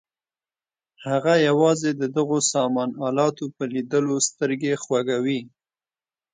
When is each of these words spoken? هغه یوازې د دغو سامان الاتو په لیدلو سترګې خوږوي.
هغه 1.07 1.33
یوازې 1.47 1.89
د 2.01 2.03
دغو 2.15 2.39
سامان 2.51 2.89
الاتو 3.07 3.45
په 3.55 3.63
لیدلو 3.73 4.15
سترګې 4.27 4.73
خوږوي. 4.83 5.39